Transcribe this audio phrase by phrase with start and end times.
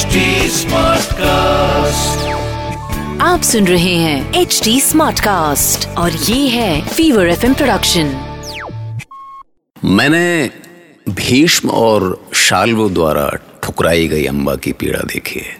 [0.00, 0.16] HD
[0.50, 2.24] Smartcast.
[3.20, 8.36] आप सुन रहे हैं एच डी स्मार्ट कास्ट और ये है फीवर एफ़ प्रोडक्शन
[9.84, 10.50] मैंने
[11.08, 13.30] भीष्म और शाल्व द्वारा
[13.62, 15.56] ठुकराई गई अम्बा की पीड़ा देखी है।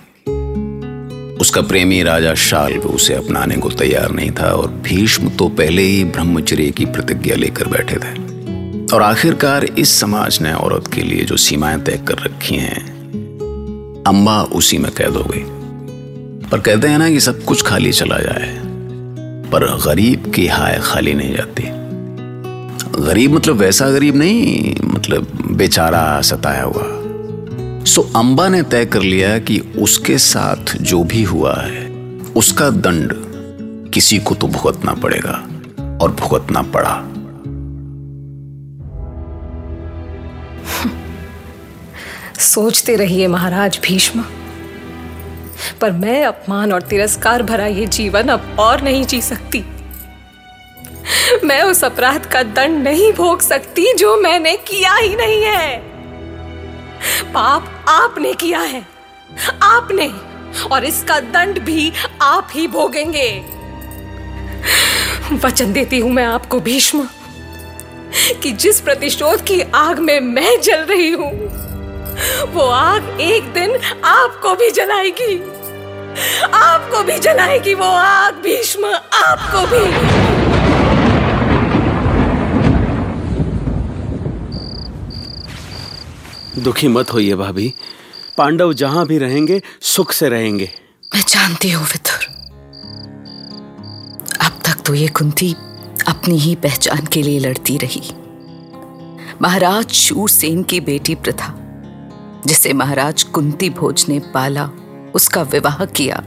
[1.36, 6.04] उसका प्रेमी राजा शाल्व उसे अपनाने को तैयार नहीं था और भीष्म तो पहले ही
[6.04, 8.14] ब्रह्मचर्य की प्रतिज्ञा लेकर बैठे थे।
[8.96, 12.89] और आखिरकार इस समाज ने औरत के लिए जो सीमाएँ तय कर रखी हैं
[14.06, 15.44] अम्बा उसी में कैद हो गई।
[16.48, 18.60] पर कहते हैं ना कि सब कुछ खाली चला जाए।
[19.50, 21.62] पर गरीब की हाय खाली नहीं जाती।
[23.02, 27.00] गरीब मतलब वैसा गरीब नहीं मतलब बेचारा सताया हुआ।
[27.84, 31.86] सो अंबा ने तय कर लिया कि उसके साथ जो भी हुआ है,
[32.36, 33.14] उसका दंड
[33.90, 35.48] किसी को तो भुगतना पड़ेगा
[36.02, 37.09] और भुगतना पड़ा।
[42.40, 44.24] सोचते रहिए महाराज भीष्म।
[45.80, 49.64] पर मैं अपमान और तिरस्कार भरा ये जीवन अब और नहीं जी सकती।
[51.44, 55.78] मैं उस अपराध का दंड नहीं भोग सकती जो मैंने किया ही नहीं है।
[57.32, 58.82] पाप आपने किया है।
[59.62, 60.10] आपने।
[60.72, 63.30] और इसका दंड भी आप ही भोगेंगे।
[65.44, 67.08] वचन देती हूँ मैं आपको भीष्म,
[68.42, 71.49] कि जिस प्रतिशोध की आग में मैं जल रही हूँ
[72.52, 75.34] वो आग एक दिन आपको भी जलाएगी।
[76.54, 79.84] आपको भी जलाएगी वो आग भीष्म आपको भी।
[86.62, 87.74] दुखी मत होइए भाभी।
[88.38, 90.70] पांडव जहाँ भी रहेंगे सुख से रहेंगे।
[91.14, 92.24] मैं जानती हूँ विदुर।
[94.46, 95.52] अब तक तो ये कुंती
[96.08, 98.02] अपनी ही पहचान के लिए लड़ती रही।
[99.42, 101.54] महाराज शूरसेन की बेटी प्रथा।
[102.46, 104.70] जिसे महाराज कुंती भोज ने पाला,
[105.14, 106.22] उसका विवाह किया।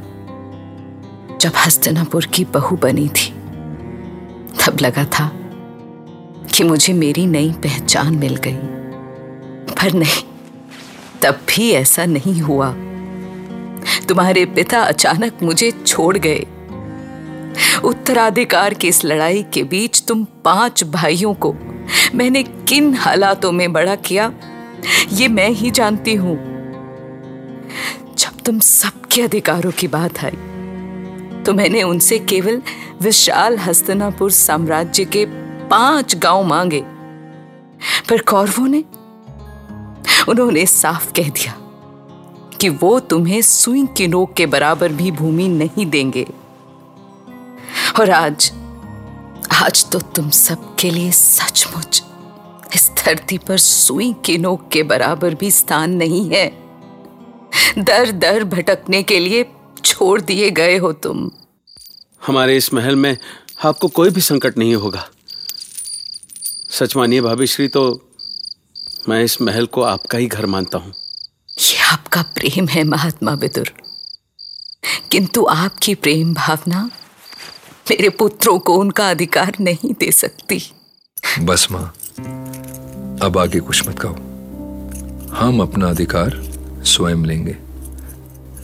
[1.42, 3.30] जब हस्तिनापुर की बहू बनी थी,
[4.66, 5.32] तब लगा था
[6.54, 8.58] कि मुझे मेरी नई पहचान मिल गई।
[9.74, 10.24] पर नहीं,
[11.22, 12.74] तब भी ऐसा नहीं हुआ।
[14.10, 16.46] तुम्हारे पिता अचानक मुझे छोड़ गए।
[17.84, 21.56] उत्तराधिकार की इस लड़ाई के बीच तुम पाँच भाइयों को
[22.16, 24.34] मैंने किन हालातों में बड़ा किया
[25.12, 26.36] ये मैं ही जानती हूँ।
[28.18, 30.38] जब तुम सबके अधिकारों की बात आई
[31.44, 32.62] तो मैंने उनसे केवल
[33.02, 35.26] विशाल हस्तनापुर साम्राज्य के
[35.70, 36.82] पाँच गाँव मांगे,
[38.10, 38.84] पर कौरवों ने
[40.30, 41.56] उन्होंने साफ़ कह दिया
[42.62, 46.26] कि वो तुम्हें सुई की नोक के बराबर भी भूमि नहीं देंगे।
[48.00, 48.52] और आज
[49.64, 52.04] आज तो तुम सबके लिए सचमुच
[52.76, 56.46] इस धरती पर सुई की नोक के बराबर भी स्थान नहीं है।
[57.80, 59.46] दर दर भटकने के लिए
[59.86, 61.32] छोड़ दिए गए हो तुम।
[62.28, 63.18] हमारे इस महल में
[63.66, 65.10] आपको कोई भी संकट नहीं होगा।
[66.72, 68.10] सच मानिए भाभी श्री तो
[69.10, 70.94] मैं इस महल को आपका ही घर मानता हूँ।
[71.60, 73.74] ये आपका प्रेम है महात्मा विदुर।
[75.12, 76.90] किंतु आपकी प्रेम भावना
[77.92, 80.62] मेरे पुत्रों को उनका अधिकार नहीं दे सकती।
[81.40, 81.94] बस माँ
[83.24, 84.14] अब आगे कुछ मत कहो।
[85.36, 86.42] हम अपना अधिकार
[86.84, 87.56] स्वयं लेंगे।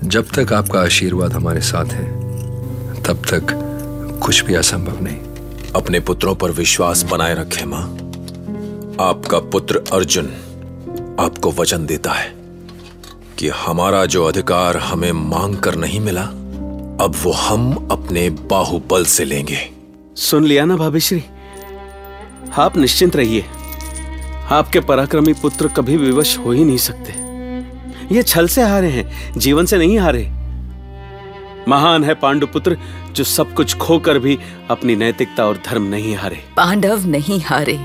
[0.03, 2.05] जब तक आपका आशीर्वाद हमारे साथ है
[3.03, 3.47] तब तक
[4.23, 5.17] कुछ भी असंभव नहीं।
[5.75, 7.83] अपने पुत्रों पर विश्वास बनाए रखें माँ।
[9.09, 10.25] आपका पुत्र अर्जुन
[11.19, 12.33] आपको वचन देता है
[13.37, 16.23] कि हमारा जो अधिकार हमें मांग कर नहीं मिला
[17.03, 19.69] अब वो हम अपने बाहुबल से लेंगे।
[20.15, 21.23] सुन लिया ना भाभी श्री।
[22.57, 23.45] आप निश्चिंत रहिए।
[24.51, 27.13] आपके पराक्रमी पुत्र कभी विवश हो ही नहीं सकते।
[28.15, 30.23] ये छल से हारे हैं, जीवन से नहीं हारे।
[31.67, 32.77] महान है पांडुपुत्र,
[33.11, 34.37] जो सब कुछ खोकर भी
[34.69, 37.77] अपनी नैतिकता और धर्म नहीं हारे। पांडव नहीं हारे,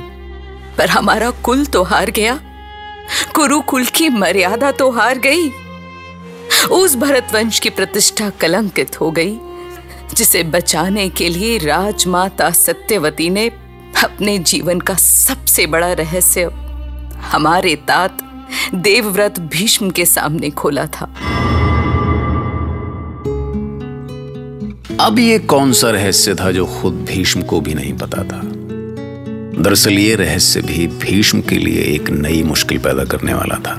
[0.78, 2.38] पर हमारा कुल तो हार गया।
[3.34, 5.50] कुरुकुल की मर्यादा तो हार गई।
[6.70, 9.36] उस भरतवंश की प्रतिष्ठा कलंकित हो गई,
[10.14, 13.46] जिसे बचाने के लिए राजमाता सत्यवती ने
[14.04, 16.44] अपने जीवन का सबसे बड़ा रहस्य
[17.32, 18.18] हमारे तात
[18.74, 21.14] देवव्रत भीष्म के सामने खोला था।
[25.00, 28.42] अब ये कौन सा रहस्य था जो खुद भीष्म को भी नहीं पता था?
[29.62, 33.78] दरअसल ये रहस्य भी भीष्म के लिए एक नई मुश्किल पैदा करने वाला था।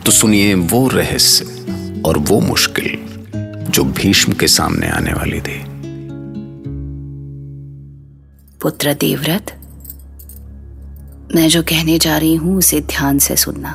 [0.00, 1.44] तो सुनिए वो रहस्य
[2.06, 2.98] और वो मुश्किल
[3.70, 5.64] जो भीष्म के सामने आने वाली थी।
[8.62, 9.57] पुत्र देवव्रत
[11.34, 13.72] मैं जो कहने जा रही हूँ उसे ध्यान से सुनना।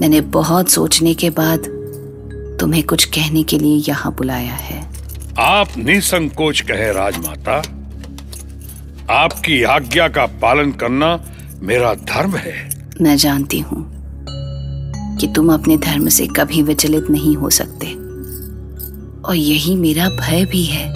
[0.00, 1.64] मैंने बहुत सोचने के बाद
[2.60, 4.90] तुम्हें कुछ कहने के लिए यहाँ बुलाया है।
[5.38, 7.56] आप निसंकोच कहे राजमाता।
[9.14, 11.24] आपकी आज्ञा का पालन करना
[11.62, 12.70] मेरा धर्म है।
[13.02, 13.84] मैं जानती हूँ
[15.20, 17.92] कि तुम अपने धर्म से कभी विचलित नहीं हो सकते।
[19.28, 20.88] और यही मेरा भय भी है।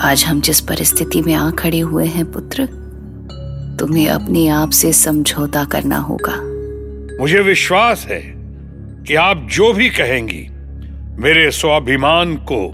[0.00, 2.68] आज हम जिस परिस्थिति में आ खड़े हुए हैं पुत्र
[3.78, 6.36] तुम्हें अपने आप से समझौता करना होगा।
[7.20, 8.34] मुझे विश्वास है
[9.06, 10.48] कि आप जो भी कहेंगी
[11.22, 12.72] मेरे स्वाभिमान को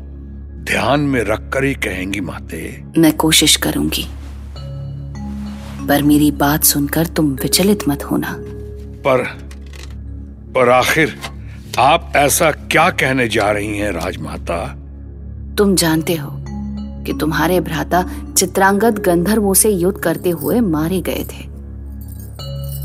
[0.65, 4.07] ध्यान में रखकर ही कहेंगी माते। मैं कोशिश करूँगी।
[5.89, 8.37] पर मेरी बात सुनकर तुम विचलित मत होना।
[9.07, 9.25] पर
[10.55, 11.17] पर आखिर
[11.79, 14.81] आप ऐसा क्या कहने जा रही हैं राजमाता?
[15.59, 16.44] तुम जानते हो
[17.05, 18.05] कि तुम्हारे भ्राता
[18.37, 21.55] चित्रांगद गंधर्वों से युद्ध करते हुए मारे गए थे।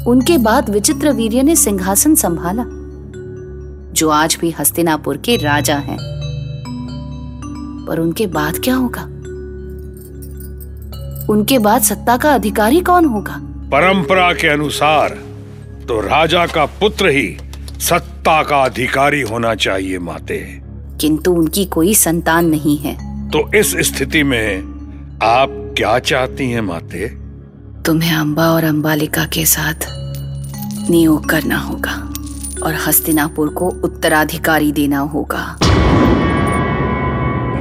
[0.05, 2.65] उनके बाद विचित्र वीर्य ने सिंहासन संभाला
[3.93, 5.97] जो आज भी हस्तिनापुर के राजा हैं।
[7.87, 9.03] पर उनके बाद क्या होगा?
[11.33, 13.39] उनके बाद सत्ता का अधिकारी कौन होगा?
[13.43, 15.09] परंपरा के अनुसार
[15.87, 17.37] तो राजा का पुत्र ही
[17.79, 20.61] सत्ता का अधिकारी होना चाहिए माते।
[21.01, 24.59] किंतु उनकी कोई संतान नहीं है। तो इस स्थिति में
[25.23, 27.09] आप क्या चाहती हैं माते?
[27.81, 29.87] तुम्हें अंबा और अंबालिका के साथ
[30.89, 31.91] नियोग करना होगा
[32.63, 35.57] और हस्तिनापुर को उत्तराधिकारी देना होगा।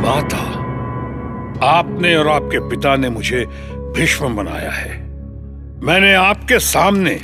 [0.03, 0.45] माता
[1.67, 3.45] आपने और आपके पिता ने मुझे
[3.97, 5.03] भीष्म बनाया है।
[5.83, 7.21] मैंने आपके सामने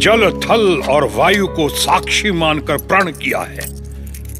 [0.00, 3.84] जल थल और वायु को साक्षी मानकर प्रण किया है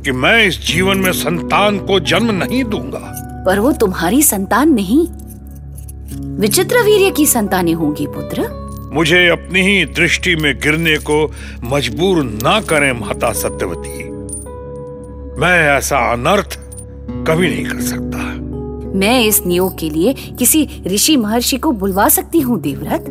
[0.03, 5.07] कि मैं इस जीवन में संतान को जन्म नहीं दूँगा। पर वो तुम्हारी संतान नहीं।
[6.39, 11.33] विचित्र वीर्य की संतानें होंगी पुत्र। मुझे अपनी ही दृष्टि में गिरने को
[11.65, 14.05] मजबूर ना करें माता सत्यवती।
[15.41, 16.59] मैं ऐसा अनर्थ
[17.29, 18.35] कभी नहीं कर सकता।
[18.99, 23.05] मैं इस नियोग के लिए किसी ऋषि महर्षि को बुलवा सकती हूँ देवव्रत।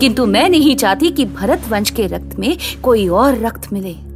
[0.00, 4.11] किंतु मैं नहीं चाहती कि भरत वंश के रक्त में कोई और रक्त मिले।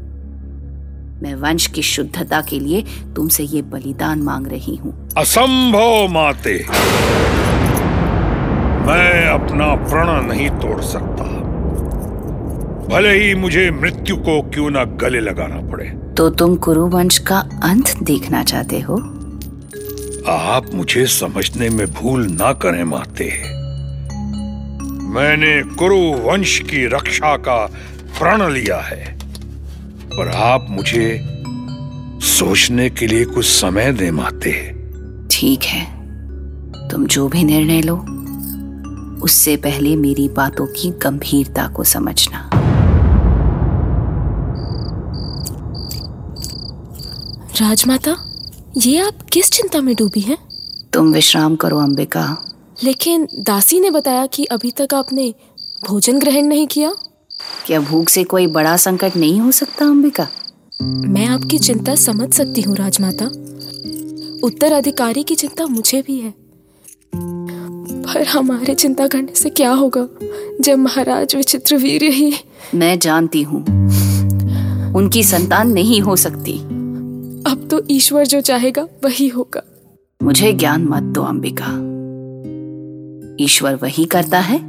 [1.22, 2.84] मैं वंश की शुद्धता के लिए
[3.16, 6.66] तुमसे ये बलिदान मांग रही हूँ। असंभव माते।
[8.86, 11.24] मैं अपना प्रण नहीं तोड़ सकता।
[12.86, 15.86] भले ही मुझे मृत्यु को क्यों ना गले लगाना पड़े।
[16.16, 18.94] तो तुम कुरु वंश का अंत देखना चाहते हो?
[20.28, 23.42] आप मुझे समझने में भूल ना करें माते।
[25.02, 27.66] मैंने कुरु वंश की रक्षा का
[28.18, 29.15] प्रण लिया है।
[30.16, 31.20] पर आप मुझे
[32.20, 34.72] सोचने के लिए कुछ समय दे माते।
[35.28, 35.96] ठीक है।
[36.88, 37.96] तुम जो भी निर्णय लो
[39.22, 42.50] उससे पहले मेरी बातों की गंभीरता को समझना।
[47.60, 48.16] राजमाता
[48.76, 50.38] ये आप किस चिंता में डूबी हैं?
[50.92, 52.36] तुम विश्राम करो अंबिका।
[52.84, 55.34] लेकिन दासी ने बताया कि अभी तक आपने
[55.88, 56.94] भोजन ग्रहण नहीं किया।
[57.40, 60.28] क्या भूख से कोई बड़ा संकट नहीं हो सकता अंबिका?
[60.82, 63.26] मैं आपकी चिंता समझ सकती हूँ राजमाता।
[64.46, 66.34] उत्तराधिकारी की चिंता मुझे भी है।
[67.16, 70.08] पर हमारे चिंता करने से क्या होगा
[70.60, 72.34] जब महाराज विचित्र वीर ही
[72.74, 73.60] मैं जानती हूँ।
[74.94, 76.58] उनकी संतान नहीं हो सकती।
[77.50, 79.62] अब तो ईश्वर जो चाहेगा वही होगा।
[80.22, 81.66] मुझे ज्ञान मत दो अंबिका।
[83.44, 84.60] ईश्वर वही करता है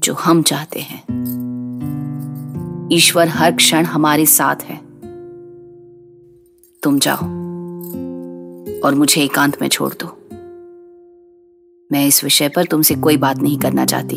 [0.00, 1.19] जो हम चाहते हैं।
[2.92, 4.76] ईश्वर हर क्षण हमारे साथ है।
[6.82, 7.24] तुम जाओ
[8.80, 10.06] और मुझे एकांत में छोड़ दो।
[11.92, 14.16] मैं इस विषय पर तुमसे कोई बात नहीं करना चाहती।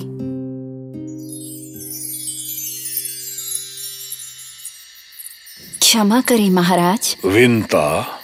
[5.79, 8.19] क्षमा करें महाराज। विंता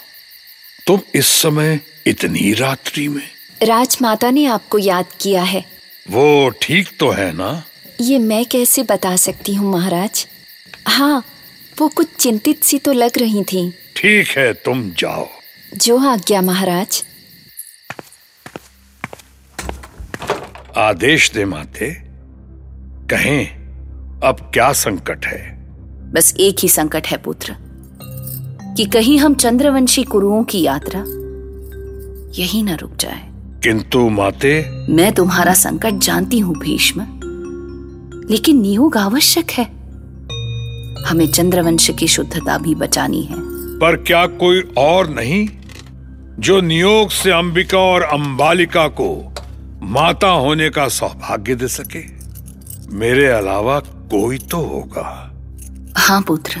[0.86, 3.28] तुम इस समय इतनी रात्रि में?
[3.62, 5.64] राजमाता ने आपको याद किया है।
[6.10, 7.64] वो ठीक तो है ना?
[8.00, 10.26] ये मैं कैसे बता सकती हूँ महाराज?
[10.90, 11.24] हाँ
[11.80, 15.28] वो कुछ चिंतित सी तो लग रही थी। ठीक है तुम जाओ।
[15.76, 17.04] जो आज्ञा महाराज।
[20.76, 21.90] आदेश दे माते
[23.06, 23.46] कहें
[24.24, 25.56] अब क्या संकट है?
[26.12, 27.56] बस एक ही संकट है पुत्र।
[28.76, 31.00] कि कहीं हम चंद्रवंशी कुरुओं की यात्रा
[32.42, 33.28] यही न रुक जाए।
[33.62, 37.06] किंतु माते मैं तुम्हारा संकट जानती हूँ भीष्म।
[38.30, 39.79] लेकिन नियोग आवश्यक है।
[41.06, 43.36] हमें चंद्रवंश की शुद्धता भी बचानी है।
[43.78, 45.48] पर क्या कोई और नहीं?
[46.38, 49.34] जो नियोग से अंबिका और अंबालिका को
[49.82, 52.02] माता होने का सौभाग्य दे सके।
[52.96, 55.26] मेरे अलावा कोई तो होगा।
[55.96, 56.60] हाँ पुत्र।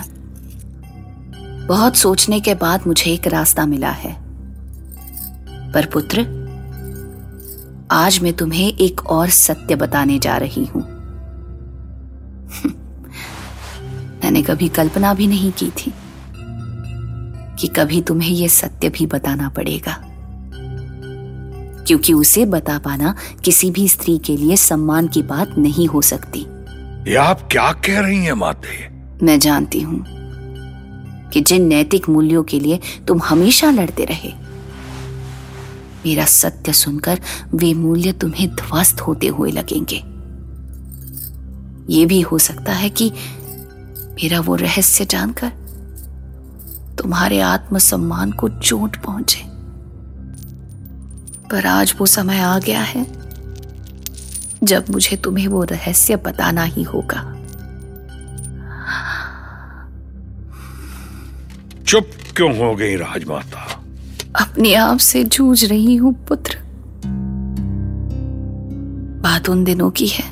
[1.66, 4.12] बहुत सोचने के बाद मुझे एक रास्ता मिला है।
[5.72, 6.40] पर पुत्र
[7.90, 10.99] आज मैं तुम्हें एक और सत्य बताने जा रही हूँ।
[14.30, 15.92] मैंने कभी कल्पना भी नहीं की थी
[17.60, 19.96] कि कभी तुम्हें यह सत्य भी बताना पड़ेगा।
[21.86, 26.40] क्योंकि उसे बता पाना किसी भी स्त्री के लिए सम्मान की बात नहीं हो सकती।
[27.10, 28.76] ये आप क्या कह रही हैं माते?
[29.22, 30.04] मैं जानती हूँ
[31.30, 34.32] कि जिन नैतिक मूल्यों के लिए तुम हमेशा लड़ते रहे
[36.06, 37.20] मेरा सत्य सुनकर
[37.54, 40.02] वे मूल्य तुम्हें ध्वस्त होते हुए लगेंगे।
[41.94, 43.12] ये भी हो सकता है कि
[44.22, 45.48] मेरा वो रहस्य जानकर
[46.98, 49.44] तुम्हारे आत्मसम्मान को चोट पहुँचे।
[51.48, 53.06] पर आज वो समय आ गया है
[54.64, 57.22] जब मुझे तुम्हें वो रहस्य बताना ही होगा।
[61.86, 63.82] चुप क्यों हो गई राजमाता?
[64.40, 66.58] अपने आप से जूझ रही हूँ पुत्र।
[69.22, 70.30] बात उन दिनों की है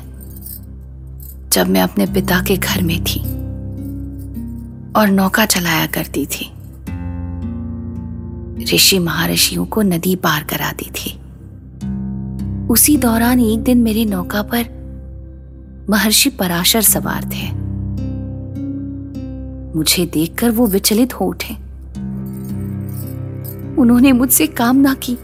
[1.49, 3.48] जब मैं अपने पिता के घर में थी।
[4.95, 6.53] और नौका चलाया करती थी।
[8.75, 11.19] ऋषि महर्षियों को नदी पार कराती थी।
[12.67, 14.79] उसी दौरान एक दिन मेरी नौका पर
[15.89, 17.69] महर्षि पराशर सवार थे।
[19.77, 21.53] मुझे देखकर वो विचलित हो उठे।
[23.81, 25.15] उन्होंने मुझसे काम ना की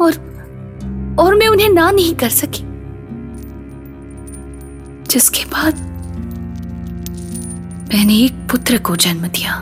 [0.00, 0.30] और
[1.18, 2.64] और मैं उन्हें ना नहीं कर सकी।
[5.04, 5.89] जिसके बाद
[7.94, 9.54] मैंने एक पुत्र को जन्म दिया।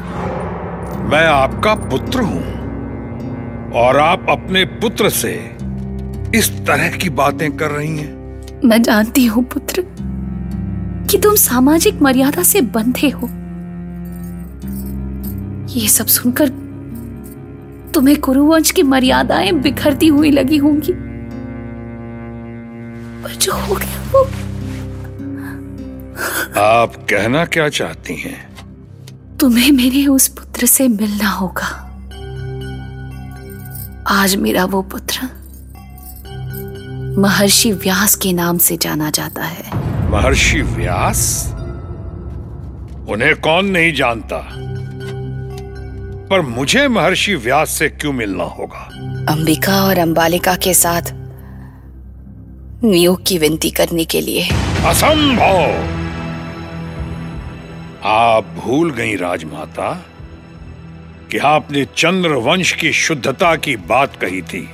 [1.10, 5.32] मैं आपका पुत्र हूँ और आप अपने पुत्र से
[6.34, 9.84] इस तरह की बातें कर रही हैं। मैं जानती हूँ पुत्र
[11.10, 13.28] कि तुम सामाजिक मर्यादा से बंधे हो।
[15.80, 16.48] ये सब सुनकर
[17.94, 20.92] तुम्हें कुरुवंश की मर्यादाएँ बिखरती हुई लगी होंगी।
[23.22, 24.24] पर जो हो गया वो
[26.56, 28.48] आप कहना क्या चाहती हैं?
[29.40, 31.84] तुम्हें मेरे उस पुत्र से मिलना होगा।
[34.06, 35.20] आज मेरा वो पुत्र
[37.20, 39.70] महर्षि व्यास के नाम से जाना जाता है।
[40.10, 41.52] महर्षि व्यास?
[43.08, 44.54] उन्हें कौन नहीं जानता?
[46.30, 48.90] पर मुझे महर्षि व्यास से क्यों मिलना होगा?
[49.32, 51.02] अंबिका और अंबालिका के साथ
[52.84, 54.48] नियोग की विनती करने के लिए।
[54.84, 55.98] असंभव!
[58.04, 60.06] आप भूल गई राजमाता
[61.30, 64.68] कि आपने चंद्र वंश की शुद्धता की बात कही थी।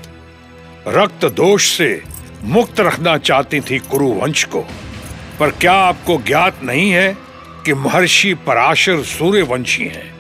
[0.89, 2.03] रक्त दोष से
[2.45, 4.61] मुक्त रखना चाहती थी कुरु वंश को।
[5.41, 7.17] पर क्या आपको ज्ञात नहीं है
[7.67, 10.15] कि महर्षि पराशर सूर्यवंशी हैं?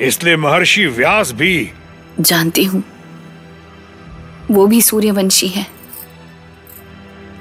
[0.00, 1.70] इसलिए महर्षि व्यास भी
[2.20, 2.84] जानती हूँ।
[4.50, 5.66] वो भी सूर्यवंशी है।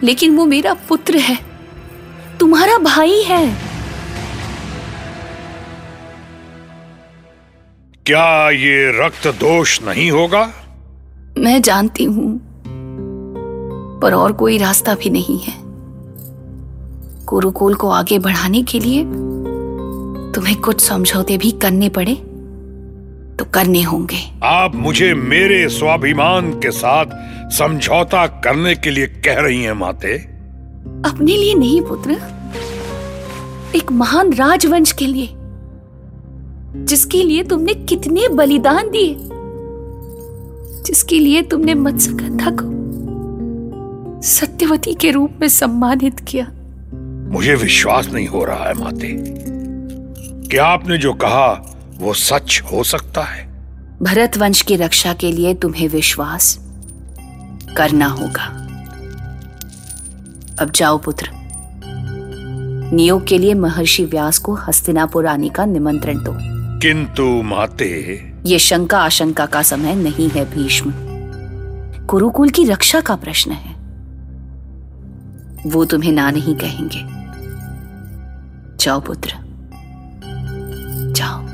[0.04, 1.40] लेकिन वो मेरा पुत्र है।
[2.40, 3.75] तुम्हारा भाई है।
[8.06, 10.42] क्या ये रक्त दोष नहीं होगा?
[11.38, 12.40] मैं जानती हूँ
[14.02, 15.54] पर और कोई रास्ता भी नहीं है।
[17.26, 19.04] कुरुकुल को आगे बढ़ाने के लिए
[20.34, 22.14] तुम्हें कुछ समझौते भी करने पड़े
[23.40, 29.64] तो करने होंगे। आप मुझे मेरे स्वाभिमान के साथ समझौता करने के लिए कह रही
[29.64, 30.18] हैं माते।
[31.10, 32.12] अपने लिए नहीं पुत्र।
[33.78, 35.28] एक महान राजवंश के लिए।
[36.84, 39.18] जिसके लिए तुमने कितने बलिदान दिए?
[40.84, 42.76] जिसके लिए तुमने मत्स्यगंधा को
[44.22, 46.52] सत्यवती के रूप में सम्मानित किया।
[47.32, 49.18] मुझे विश्वास नहीं हो रहा है माते।
[50.50, 53.48] कि आपने जो कहा वो सच हो सकता है?
[54.02, 56.60] भरत वंश की रक्षा के लिए तुम्हें विश्वास
[57.78, 58.62] करना होगा।
[60.60, 61.30] अब जाओ पुत्र।
[62.94, 66.55] नियोग के लिए महर्षि व्यास को हस्तिनापुर आने का निमंत्रण दो।
[66.86, 70.94] किंतु माते ये शंका आशंका का समय नहीं है भीष्म।
[72.06, 73.74] कुरुकुल की रक्षा का प्रश्न है।
[75.68, 77.02] वो तुम्हें ना नहीं कहेंगे।
[78.84, 79.34] जाओ पुत्र।
[81.14, 81.46] जाओ।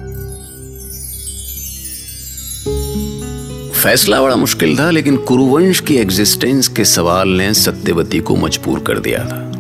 [3.71, 8.99] फैसला बड़ा मुश्किल था लेकिन कुरुवंश की एग्जिस्टेंस के सवाल ने सत्यवती को मजबूर कर
[8.99, 9.51] दिया था।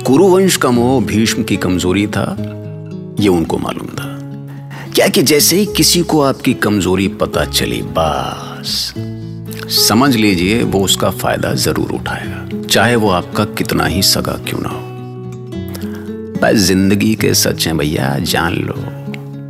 [0.00, 2.36] कुरुवंश का मोह भीष्म की कमज़ोरी था
[3.20, 4.07] ये उनको मालूम था।
[4.98, 8.94] क्या कि जैसे ही किसी को आपकी कमज़ोरी पता चली, बस।
[9.88, 14.68] समझ लीजिए, वो उसका फ़ायदा ज़रूर उठाएगा, चाहे वो आपका कितना ही सगा क्यों ना
[14.68, 14.80] हो।
[16.40, 18.74] बस ज़िंदगी के सच हैं भैया, जान लो,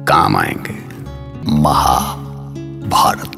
[0.05, 0.77] काम आएँगे।
[1.61, 3.38] महाभारत।